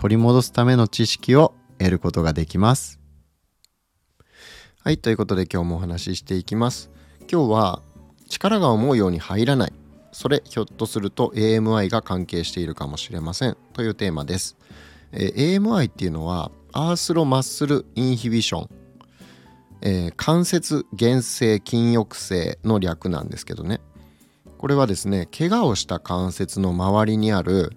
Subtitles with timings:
[0.00, 2.98] 取り戻すための知識を得ることができます。
[4.82, 6.90] はいということで今日もお話ししていきます。
[7.30, 7.82] 今日は
[8.26, 9.74] 力が思うように入らない。
[10.12, 13.58] それひょっとすると AMI が関係しているかもしれません。
[13.74, 14.56] というテーマです、
[15.12, 18.68] えー、AMI っていうのはアースロマッスルインヒビション、
[19.82, 23.82] えー、関節原性筋抑制の略なんですけどね。
[24.56, 27.76] これはですね怪我をした関節の周りにある、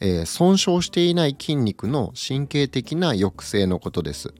[0.00, 4.34] えー、損傷していない筋肉の神経的な抑制のことです。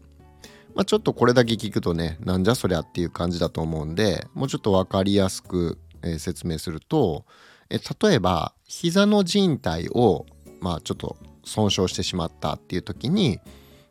[0.74, 7.24] まあ、ちょっとこれだけ聞くとねなんじゃそりゃっていう感じだと思うんでもうちょっと分かりやすく、えー、説明すると、
[7.70, 10.26] えー、例えば膝の靭帯を
[10.60, 13.38] まあちょっと損傷してしまったっていう時に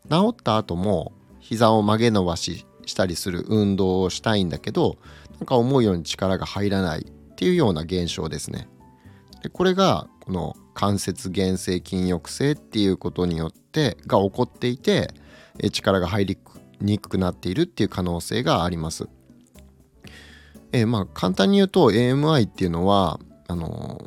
[0.09, 4.97] 治った後も膝を曲げ伸ばししたりする運動をしたいんだけど
[5.39, 8.67] なんか思うように力が入らないっていうような現象ですね。
[9.41, 15.13] でこれがこの関節原性筋抑制っていうことによってが起こっていて
[15.73, 16.37] 力が入り
[16.79, 19.09] にくくなっているっていう可能性があります。
[20.71, 24.01] え、まあ簡単に言うと AMI っていうのはあの、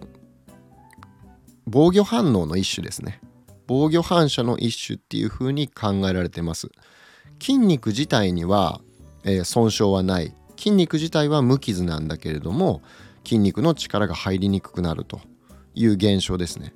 [1.66, 3.20] 防御反応の一種ですね。
[3.66, 6.70] 防御反射の一種っていうふうに考えられてます。
[7.40, 8.80] 筋肉自体には、
[9.24, 12.80] えー、損傷はない筋肉自体は無傷なんだけれども
[13.24, 15.20] 筋肉の力が入りにくくなると
[15.76, 16.74] いう現象ですね。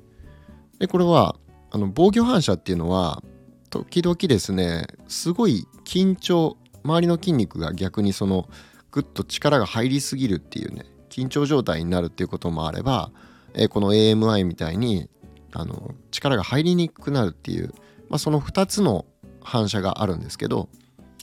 [0.78, 1.36] でこれは
[1.70, 3.22] あの防御反射っていうのは
[3.70, 8.48] 時々ですねすごい緊張周りの筋肉が逆にその
[8.90, 13.10] グッと力が入りすぎるっていうね緊張状態になるっていうこともあれば、
[13.54, 15.08] えこの AMI みたいに
[15.52, 17.72] あの力が入りにくくなるっていう、
[18.08, 19.06] まあ、その2つの
[19.42, 20.68] 反射があるんですけど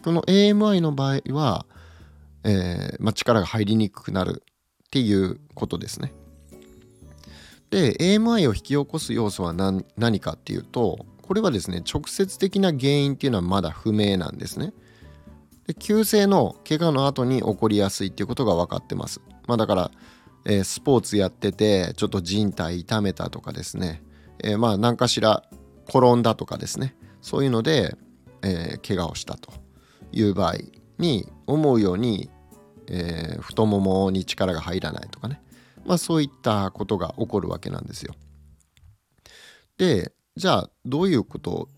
[0.04, 1.66] この AMI の場合は、
[2.44, 4.44] えーまあ、力が入りにくくなる
[4.88, 6.14] っていうことですね。
[7.70, 14.74] で AMI を引き起こす要素は何何かっていうとこれはですね直接的な原因っていうのはまだ不明なんですね。
[15.68, 19.22] で急性の怪我の後に起こりやすいっていうことが分かってます。
[19.48, 19.92] まあだから、
[20.46, 24.02] えー、スポーツやっててちょっと人体痛めたとかですね、
[24.44, 25.44] えー、まあ何かしら
[25.90, 27.98] 転んだとかですねそういうので、
[28.44, 29.52] えー、怪我をしたと
[30.14, 30.56] いう場合
[30.98, 32.30] に思うように
[32.88, 35.42] えー、太ももに力が入らないとかね、
[35.88, 38.14] まあ、そういったことが起こるわけなんですよ。
[39.78, 41.70] でじゃあどういうこと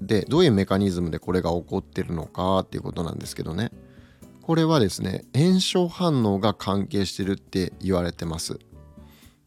[0.00, 3.70] でどういうメカニズムでこれが起こってるのかっていうことなんですけどね
[4.42, 8.58] これはですね炎症反応が関係してるって言われてます。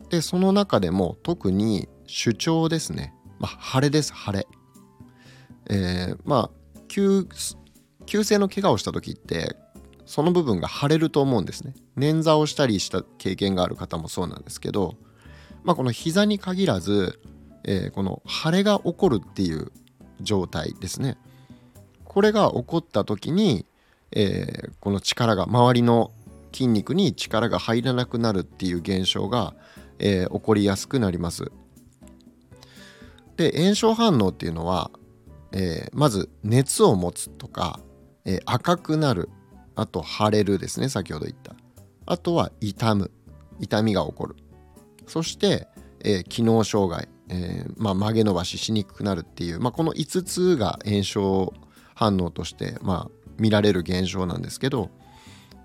[0.10, 4.48] でその中でも特に主張ですね、まあ、腫れです腫れ。
[5.70, 7.28] えー、まあ急
[8.08, 9.56] 急性の怪我をした時って
[10.10, 11.76] その部分が腫れると思うんですね。
[11.96, 14.96] 捻挫をしたりした経験がある方もそうなんですけど、
[15.64, 17.20] まあ、この膝に限らず、
[17.64, 19.72] えー、この腫れが起こるっていう
[20.20, 21.20] 状態ですね。
[22.06, 23.68] これが起こった時に、
[24.12, 26.12] えー、この力が周りの
[26.54, 29.54] 筋肉に力が入らなくなるっていう現象が、
[30.00, 31.52] えー、起こりやすくなります。
[33.38, 34.90] で炎症反応っていうのは、
[35.52, 37.80] えまず熱を持つとか、
[38.26, 39.30] え赤くなる
[39.80, 41.56] あと腫れるですね先ほど言った。
[42.06, 43.12] あとは痛む。
[43.60, 44.36] 痛みが起こる。
[45.08, 45.68] そして、
[46.04, 51.54] えー、機能障害、えー、まあ、曲げ伸ばししにくくなるっていう、まあ、この5つが炎症
[51.96, 54.90] 反応として、まあ、見られる現象なんですけど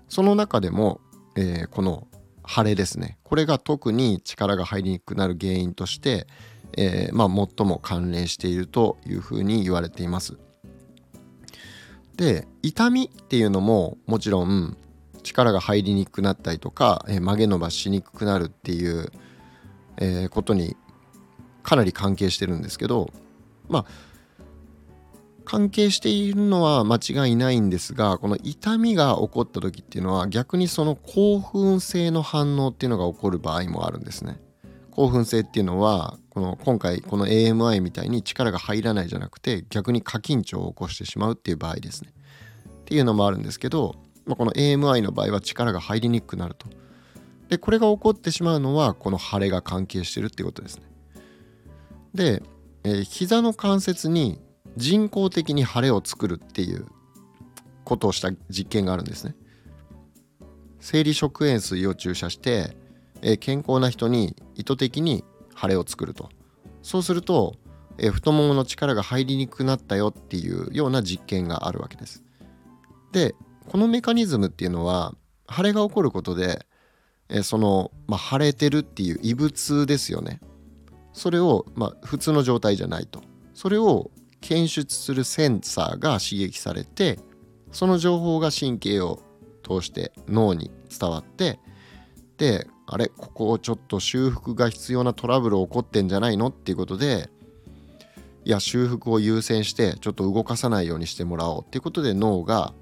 [0.09, 0.99] その中でも、
[1.35, 2.07] えー、この
[2.47, 3.17] 腫れですね。
[3.23, 6.27] これが特に力が入りにくくなる原因として、
[6.77, 10.37] えまあ、最も関連しているというふうに言われています。
[12.15, 14.77] で痛みっていうのももちろん
[15.23, 19.11] 力が入りにくくなったりとか、えー、曲げ伸ばしにくくなるっていう、
[19.97, 20.77] えー、ことに
[21.63, 23.11] かなり関係してるんですけど
[23.67, 23.85] まあ
[25.45, 34.39] 関係しているのは間違いないんですがこの痛みが起こった時っていうのは逆にその興奮性の反応っていうのが起こる場合もあるんですね。
[34.95, 42.13] 興奮性っていうのはこの今回この AMI みたいに力が入らないじゃなくて逆に過緊張を起こしてしまうっていう場合ですね。
[42.81, 43.95] っていうのもあるんですけど、
[44.25, 46.67] まあ、この AMI の場合は力が入りにくくなると。
[47.49, 50.83] でこれが起こってしまうのはこの腫れが関係してるっていうことですね。
[52.13, 52.43] で
[52.85, 54.39] えー、膝の関節に
[54.77, 56.85] 人工的に腫れを作るっていう
[57.83, 59.35] ことをした実験があるんですね。
[60.79, 62.77] 生理食塩水を注射して、
[63.25, 65.23] え、健康な人に意図的に
[65.59, 66.29] 腫れを作ると。
[66.83, 67.55] そうすると、
[67.97, 72.23] え、太ももの力が入りにくくなったよっていうような実験があるわけです。
[73.11, 73.33] で
[73.69, 75.15] このメカニズムっていうのは
[75.49, 76.65] 腫れが起こることで、
[77.29, 80.39] え、その、まあ、腫れてるっていう異物ですよね。
[81.11, 83.21] それを、まあ、普通の状態じゃないと。
[83.55, 84.11] それを
[84.41, 87.17] 検出するセンサーが刺激されて
[87.71, 89.23] その情報が神経を
[89.63, 91.59] 通して脳に伝わって
[92.37, 96.47] であれここをちょっと修復が必要なトラブル起こってんじゃないの？
[96.47, 97.29] っていうことで
[98.43, 102.73] いや修復を優先してちょっと動かさないようにしてもらおうっていうことで脳が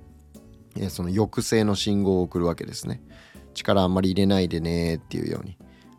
[0.90, 3.02] その抑制の信号を送るわけですね。
[3.54, 5.58] 力あんまり入れないでねっていうように。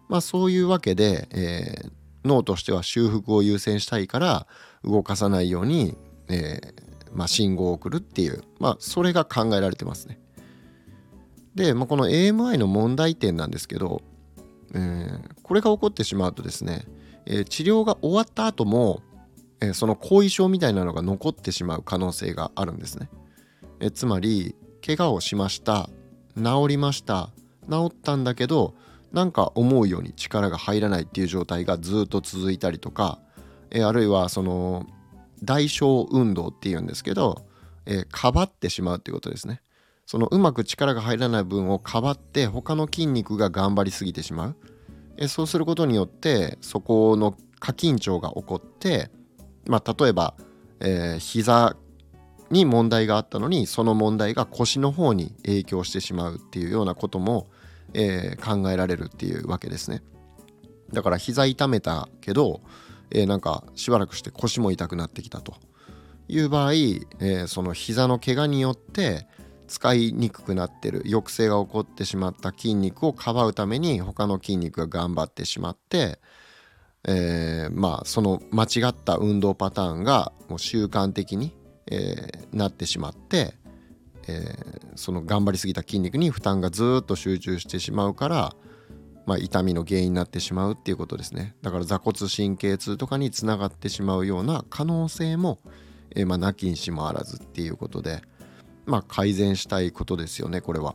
[0.08, 1.92] まあそういうわけで、えー、
[2.24, 4.46] 脳としては修復を優先したいから
[4.82, 5.96] 動かさないように、
[6.28, 6.84] えー
[7.14, 10.18] まあ、信号を送るっていうまあそれが考えられてますね。
[11.54, 14.02] で、まあ、この AMI の問題点なんですけど、
[14.74, 16.84] えー、これが起こってしまうとですね、
[17.26, 19.02] えー、治療が終わった後も、
[19.60, 23.08] えー、その後遺症みたいなのが残ってしまう可能性があるんですね。
[23.80, 24.54] えつまり
[24.84, 25.90] 怪我をしました
[26.36, 27.30] 治りました
[27.68, 28.74] 治ったんだけど
[29.12, 33.20] なんか思うように力が入らないっていう状態がずっと続いたりとか、
[33.70, 34.86] えあるいはその
[35.44, 37.46] 代償運動っていうんですけど、
[37.86, 39.62] えかばってしまうっていうことですね。
[40.06, 44.56] そのうまく力が入らない分をかばって他の筋肉が頑張りすぎてしまう。
[45.16, 49.10] えそうすることによってそこの過緊張が起こって
[49.66, 50.34] まあ例えば、
[50.80, 51.76] えー、膝
[52.50, 57.48] に問題があったのにその問題が腰の方に影響してしまうっていうようなことも、
[57.94, 60.02] えー、考えられるっていうわけですね。
[60.92, 62.60] だから膝痛めたけど、
[63.10, 65.54] えー、なんかしばらくして腰も痛くなってきたと
[66.28, 69.26] いう場合、えー、その膝の怪我によって
[69.74, 76.20] 使いにくくなってる抑制が起こってしまった筋肉をかばうために他の筋肉が頑張ってしまって、
[77.08, 81.56] えー、まあその間違った運動パターンがもう習慣的に、
[81.90, 83.54] えー、なってしまって、
[84.28, 88.54] えー、その頑張りすぎた筋肉に負担がずっと集中してしまうから、
[89.26, 95.58] まあ、痛みの原因になってしまうっていうことですねだから座骨神経痛とかにつながってしまうような可能性も、
[96.14, 98.22] えー、まあ、なきにしもあらずっていうことで。
[98.86, 100.94] まあ、改善したいことですよねこれは。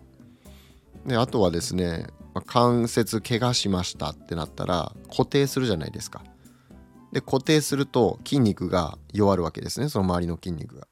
[1.05, 6.23] であとはですねま関節怪我しましたってなったら固定するじゃないですか。
[7.11, 10.87] で固定すると筋肉が弱るわけですねその周りの筋肉が。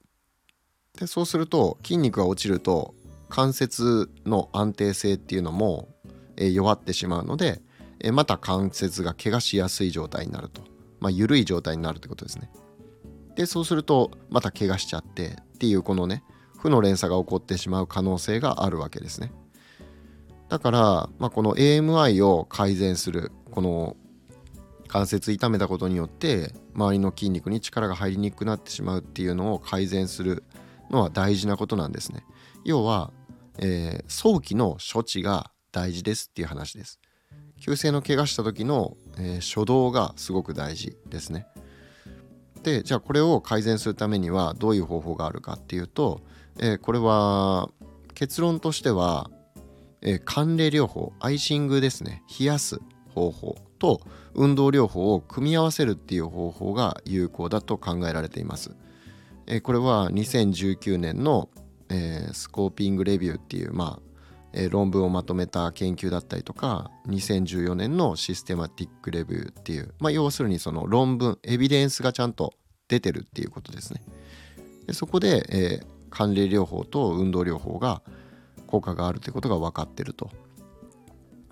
[0.99, 2.95] でそうすると筋肉が落ちると
[3.29, 5.89] 関節の安定性っていうのも、
[6.37, 7.61] え弱ってしまうので、
[7.99, 10.61] えまた関節が怪我しやすい状態になると、
[10.99, 12.49] まあ、緩い状態になるってことですね。
[13.35, 16.23] でそうするとまた怪我しちゃってっていうこのね
[16.57, 19.31] 負の連鎖が起こってしまう可能性があるわけですね。
[20.49, 23.97] だから、まあ、この AMI を改善するこの
[24.87, 30.43] 関節痛めたことによって周りの筋肉に力が入りにくくなってしまうっていうのを改善する
[30.89, 32.23] のは大事なことなんですね。
[32.63, 33.11] 要は、
[33.59, 36.99] えー、早期の処置が大事ですっていう話です。
[37.59, 41.47] 急性の怪我した時の、えー、初動がすごく大事ですね。
[42.63, 46.21] でじゃあこれを改善するためにはどういう方法があるかっていうと、
[46.59, 47.69] えー、これは
[48.13, 49.29] 結論としては、
[50.01, 52.79] えー、寒冷療法アイシングですね冷やす
[53.13, 54.01] 方法と
[54.33, 58.71] 運動療法を組み合わせるっていう方法が有効だと考えられています。
[59.47, 61.49] えー、これは2019年の、
[61.89, 64.07] えー、スコーピングレビューっていう、まあ、
[64.69, 72.53] 論文をまとめた研究だったりとか2014年のシステマティックレビューっていう、まあ、要するにその論文エビデンスがちゃんと
[72.87, 74.01] 出てるっていうことですね。
[74.87, 78.01] でそこで、えー、寒冷療法と運動療法が
[78.65, 80.31] 効果があるということが分かってると。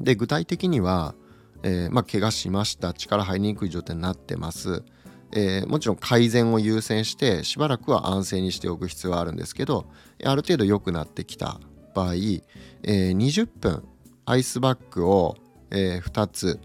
[0.01, 1.13] で具体的には、
[1.61, 4.83] えー、まあ、怪我しました力入りにくい状態になってます、
[5.31, 9.85] えー、もちろん改善を優先してしばらくは安静にしておく必要はあるんですけど
[10.25, 11.61] ある程度良くなってきた
[11.93, 13.87] 場合、えー、20分
[14.25, 15.37] アイスバッグを、
[15.71, 16.59] え2つ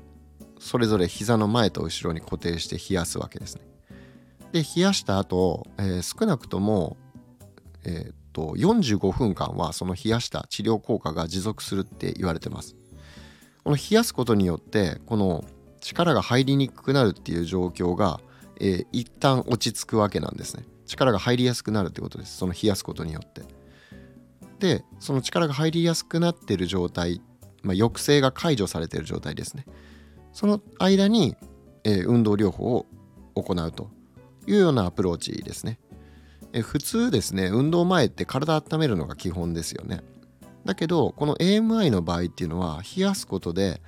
[0.59, 3.63] それぞれ膝の前と後ろに固定して冷やすわけですね。
[4.53, 6.97] で冷やした後、え少なくとも
[7.85, 12.77] えー、っと45分間はその冷やした治療効果が持続するって言われてます。
[13.65, 15.45] この冷やすことによってこの
[15.81, 18.21] 力が入りにくくなるっていう状況が、
[18.61, 20.65] えー、一旦落ち着くわけなんですね。
[20.87, 22.37] 力が入りやすくなるってことです。
[22.37, 23.43] その冷やすことによって。
[24.59, 27.23] でその力が入りやすくなってる状態、
[27.63, 29.65] まあ、抑制が解除されてる状態ですね。
[30.33, 31.37] その間に、
[31.85, 32.87] えー、運動療法を
[33.35, 33.91] 行うと
[34.47, 35.79] いうようなアプローチですね。
[36.53, 40.01] え普通ですね運動前って体温めるのが基本ですよね。
[40.65, 43.81] だけどこの AMI の場合っていうのは冷やすことで、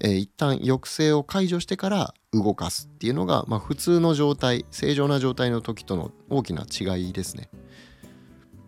[0.00, 7.48] えー、一旦抑制を解除してから動かすっていうのが、まあ、普通の状態正常な状態の時との大きな違いですね。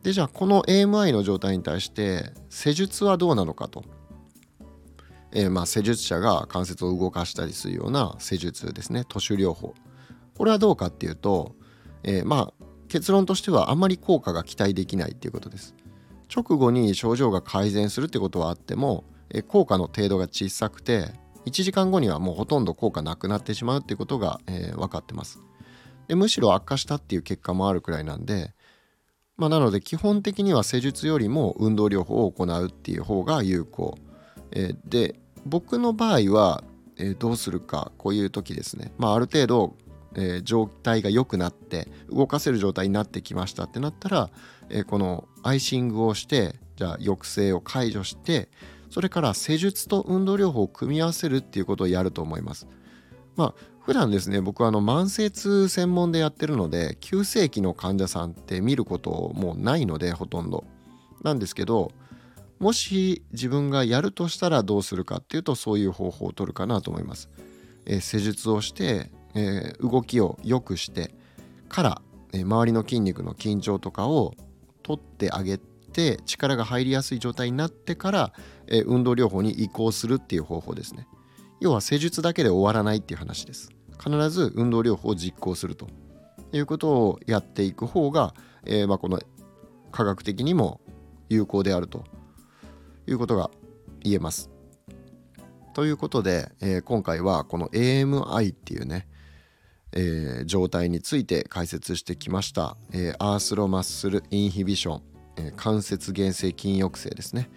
[0.02, 3.84] でじゃあこの AMI の状態に対して施術はどうなのかと。
[5.34, 9.74] えー、まあ施術者が関節を動かしたりするような施術ですね都市療法
[10.34, 11.54] これはどうかっていうと、
[12.02, 12.61] えー、まあ
[12.92, 15.74] 結論としてはあまり効果が期待できないっていうことです。
[16.34, 19.04] 直後に症状が改善するってことはあっても、
[19.48, 21.10] 効果の程度が小さくて
[21.46, 25.40] 1時間後にはもうほとんど効果なくなってしまうっていうことが、えー、分かってます。
[26.06, 28.52] でむしろ悪化したっていう結果もあるくらいなんで
[29.36, 33.98] まあ、なので基本的には施術よりも運動療法を行うっていう方が有効、
[34.52, 36.62] えー、で僕の場合は、
[36.96, 39.76] えー、どうするかこういう時ですね、まあ、ある程度、
[40.14, 44.30] えー、状態が良くなって動かせる状態になってきましたってなったら、
[44.70, 48.48] えこのアイシングをしてじゃあ抑制を解除して
[48.90, 52.66] それから施術と運動療法を組み合わせるっていうことをやると思います。
[53.36, 60.64] まあ普段ですね僕はあの慢性痛専門でやってるので急性期の患者さんって見ることもうないのでほとんど
[61.22, 61.90] なんですけど
[62.62, 67.28] もし自分がやるとしたらどうするかっていうとそういう方法を取るかなと思います。
[67.86, 71.14] え、施術をして、えー、動きを良くして
[71.68, 74.34] から、えー、周りの筋肉の緊張とかを
[74.82, 78.32] 取ってあげて力が入りやすい状態になってから、
[78.66, 81.06] えー、運動療法に移行するっていう方法ですね。
[81.60, 83.70] 要は施術だけで終わらないっていう話です。
[84.02, 85.86] 必ず運動療法を実行すると
[86.52, 88.34] いうことをやっていく方が、
[88.64, 89.20] えー、まあ、この
[89.92, 90.80] 科学的にも
[91.28, 92.04] 有効であると
[93.06, 93.50] いうことが
[94.00, 94.50] 言えます。
[95.74, 99.06] ということで、えー、今回はこの AMI っていうね、
[99.94, 105.02] えー、状態について解説してきました、えー、アースロマッスルインヒビション、
[105.36, 107.50] え関節原性筋抑制ですね。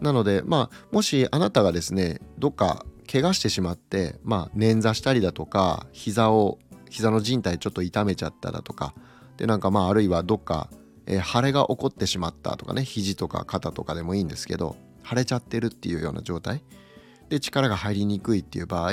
[0.00, 6.58] なのでまあもしあなたがですねどっか怪我してしまってまあ捻挫したりだとか膝を
[6.90, 8.94] 膝の靭帯ちょっと痛めちゃっただとか
[9.36, 10.68] でなんかまああるいはどっか、
[11.06, 14.76] えー、腫れが起こってしまったとかね肘とか肩とかでもいいんですけど
[15.08, 16.62] 腫れちゃってるっていうような状態。
[17.28, 18.92] で力が入りにくいっていう場合、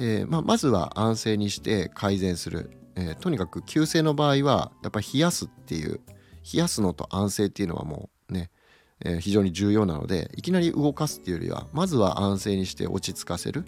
[0.00, 6.00] えー、まあ、まずは安静にして改善する、えー、とにかく急性の場合はやっぱり冷やすっていう
[6.52, 8.50] 冷やすのと安静っていうのはもうね
[9.04, 13.64] えー、非常に重要なのでいきなり動かすっていうよりはまずは安静にして落ち着かせる。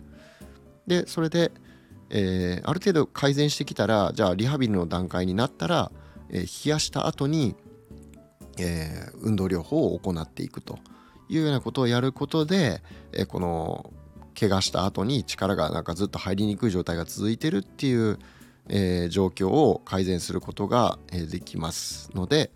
[0.87, 1.53] でそれで、
[2.11, 5.93] え、ある程度改善してきたらじゃあリハビリの段階になったら、
[6.29, 7.55] え、冷やした後に、
[8.59, 10.79] え、運動療法を行っていくと
[11.29, 13.93] いうようなことをやることで、え、この
[14.39, 18.19] 怪我した後に力がなんかずっと入りにくい状態が続いてるっていう、
[18.69, 22.51] えー、状況を改善することが、え、できますので、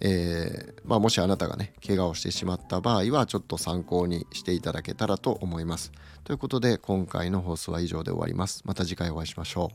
[0.00, 5.92] えー、まあ、もしあなたがね怪我をしてしまった場合はちょっと参考にしていただけたらと思います。
[6.24, 8.62] ということで今回の放送は以上で終わります。
[8.64, 9.70] また次回お会いしましょ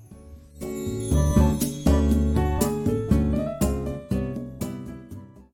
[0.61, 1.70] う。